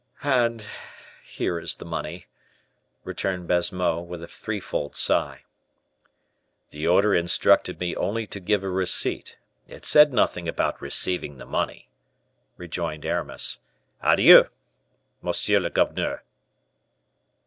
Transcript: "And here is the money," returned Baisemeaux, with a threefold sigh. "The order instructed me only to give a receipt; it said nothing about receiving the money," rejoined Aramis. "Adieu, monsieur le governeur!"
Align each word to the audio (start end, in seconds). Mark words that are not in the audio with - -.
"And 0.23 0.65
here 1.23 1.59
is 1.59 1.75
the 1.75 1.85
money," 1.85 2.25
returned 3.03 3.47
Baisemeaux, 3.47 3.99
with 4.01 4.23
a 4.23 4.27
threefold 4.27 4.95
sigh. 4.95 5.43
"The 6.71 6.87
order 6.87 7.13
instructed 7.13 7.79
me 7.79 7.95
only 7.95 8.25
to 8.25 8.39
give 8.39 8.63
a 8.63 8.69
receipt; 8.71 9.37
it 9.67 9.85
said 9.85 10.11
nothing 10.11 10.47
about 10.47 10.81
receiving 10.81 11.37
the 11.37 11.45
money," 11.45 11.87
rejoined 12.57 13.05
Aramis. 13.05 13.59
"Adieu, 14.01 14.49
monsieur 15.21 15.59
le 15.59 15.69
governeur!" 15.69 16.21